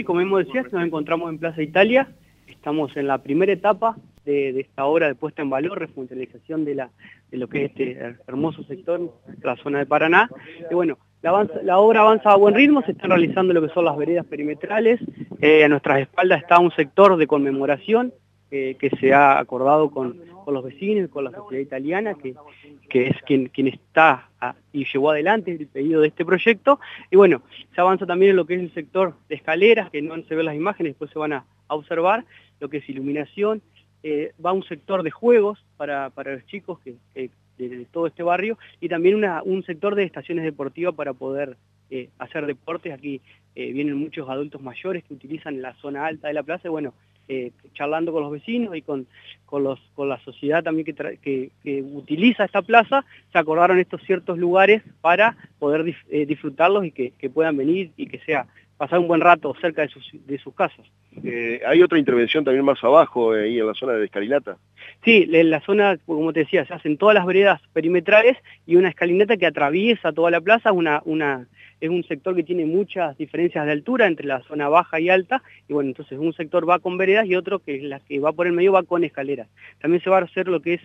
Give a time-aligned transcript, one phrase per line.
[0.00, 2.08] sí, como hemos decía, nos encontramos en Plaza Italia,
[2.46, 6.86] estamos en la primera etapa de, esta obra de puesta en valor, refuncionalización de,
[7.30, 10.30] de lo que es este hermoso sector, la zona de Paraná.
[10.70, 13.96] Y bueno, la, obra avanza a buen ritmo, se están realizando lo que son las
[13.96, 15.00] veredas perimetrales,
[15.40, 18.14] eh, a nuestras espaldas está un sector de conmemoración
[18.50, 22.34] eh, que se ha acordado con, los vecinos, con la sociedad italiana, que,
[22.88, 24.30] que es quien, quien está
[24.72, 26.80] y llevó adelante el pedido de este proyecto.
[27.10, 27.42] Y bueno,
[27.74, 30.46] se avanza también en lo que es el sector de escaleras, que no se ven
[30.46, 32.24] las imágenes, después se van a, observar,
[32.58, 33.62] lo que es iluminación,
[34.02, 38.88] eh, va un sector de juegos para, los chicos que, de, todo este barrio y
[38.88, 41.56] también una, un sector de estaciones deportivas para poder
[41.90, 42.92] eh, hacer deportes.
[42.92, 43.20] Aquí
[43.54, 46.92] eh, vienen muchos adultos mayores que utilizan la zona alta de la plaza y bueno,
[47.30, 49.06] eh, charlando con los vecinos y con,
[49.46, 54.36] con, los, con la sociedad también que, que, utiliza esta plaza, se acordaron estos ciertos
[54.36, 58.46] lugares para poder disfrutarlos y que, que puedan venir y que sea
[58.80, 60.86] pasar un buen rato cerca de sus, de sus casas.
[61.22, 64.56] Eh, ¿Hay otra intervención también más abajo, eh, ahí en la zona de escalinata?
[65.04, 68.88] Sí, en la zona, como te decía, se hacen todas las veredas perimetrales y una
[68.88, 71.46] escalinata que atraviesa toda la plaza, una, una,
[71.80, 75.42] es un sector que tiene muchas diferencias de altura entre la zona baja y alta,
[75.68, 78.32] y bueno, entonces un sector va con veredas y otro que es la que va
[78.32, 79.48] por el medio va con escaleras.
[79.80, 80.80] También se va a hacer lo que es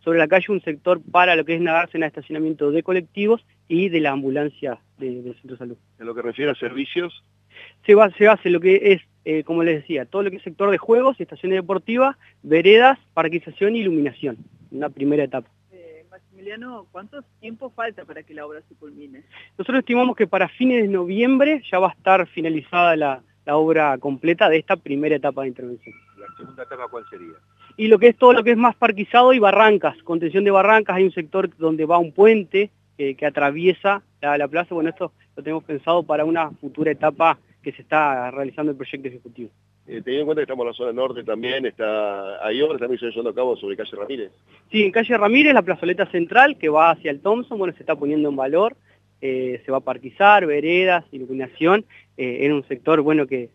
[0.00, 3.44] sobre la calle un sector para lo que es nadarse en el estacionamiento de colectivos
[3.68, 5.76] y de la ambulancia del centro de salud.
[5.98, 7.24] En lo que refiere a servicios,
[7.84, 10.42] se, va, se hace lo que es, eh, como les decía, todo lo que es
[10.42, 14.36] sector de juegos, estaciones deportivas, veredas, parquización y iluminación,
[14.70, 15.48] una primera etapa.
[16.38, 19.24] Maximiliano, ¿cuánto tiempo falta para que la obra se culmine?
[19.58, 24.48] Nosotros estimamos que para fines de noviembre ya va a estar finalizada la, obra completa
[24.48, 25.96] de esta primera etapa de intervención.
[26.16, 27.32] ¿La segunda etapa cuál sería?
[27.76, 30.94] Y lo que es todo lo que es más parquizado y barrancas, contención de barrancas,
[30.94, 35.42] hay un sector donde va un puente que, atraviesa la, la, plaza, bueno, esto lo
[35.42, 39.50] tenemos pensado para una futura etapa que se está realizando el proyecto ejecutivo.
[39.88, 43.00] Eh, teniendo en cuenta que estamos en la zona norte también, está hay obras también
[43.00, 44.32] se están llevando a cabo sobre calle Ramírez.
[44.70, 47.96] Sí, en calle Ramírez, la plazoleta central que va hacia el Thompson, bueno, se está
[47.96, 48.76] poniendo en valor,
[49.22, 51.86] eh, se va a parquizar, veredas, iluminación,
[52.18, 53.48] eh, en un sector, bueno, que,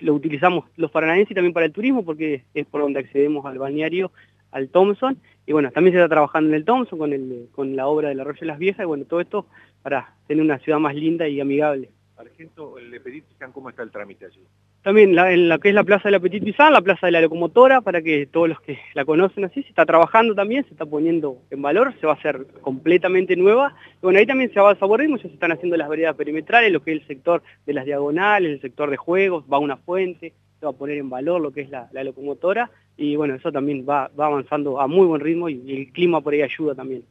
[0.00, 3.58] lo utilizamos los paranaenses y también para el turismo, porque es por donde accedemos al
[3.58, 4.12] balneario,
[4.52, 7.88] al Thompson, y bueno, también se está trabajando en el Thompson con, el, con la
[7.88, 9.46] obra del Arroyo de las Viejas, y bueno, todo esto
[9.82, 11.90] para tener una ciudad más linda y amigable.
[12.16, 14.46] Argento, el Petit ¿cómo está el trámite allí?
[14.84, 17.22] También en la que es la plaza de la Petit Pizan, la plaza de la
[17.22, 20.84] locomotora, para que todos los que la conocen así, se está trabajando también, se está
[20.84, 23.74] poniendo en valor, se va a hacer completamente nueva.
[24.02, 26.82] bueno, ahí también se va a ritmo, ya se están haciendo las veredas perimetrales, lo
[26.82, 30.66] que es el sector de las diagonales, el sector de juegos, va una fuente, se
[30.66, 34.10] va a poner en valor lo que es la, locomotora, y bueno, eso también va,
[34.18, 37.04] avanzando a muy buen ritmo y el clima por ahí ayuda también.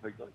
[0.00, 0.26] Perfecto.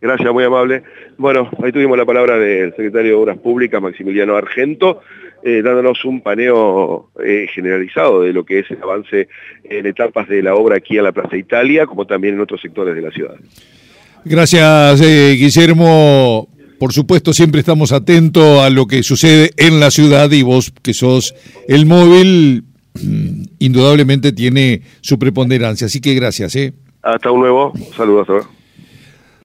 [0.00, 0.82] Gracias, muy amable.
[1.16, 5.00] Bueno, ahí tuvimos la palabra del secretario de Obras Públicas, Maximiliano Argento,
[5.42, 9.28] eh, dándonos un paneo eh, generalizado de lo que es el avance
[9.64, 12.94] en etapas de la obra aquí en la Plaza Italia, como también en otros sectores
[12.94, 13.36] de la ciudad.
[14.24, 16.48] Gracias, eh, Guillermo.
[16.78, 20.92] Por supuesto, siempre estamos atentos a lo que sucede en la ciudad y vos, que
[20.92, 21.34] sos
[21.68, 22.64] el móvil,
[22.94, 25.86] mm, indudablemente tiene su preponderancia.
[25.86, 26.56] Así que gracias.
[27.02, 27.72] Hasta un nuevo.
[27.96, 28.46] Saludos.